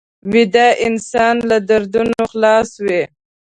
[0.33, 3.01] ویده انسان له دردونو خلاص وي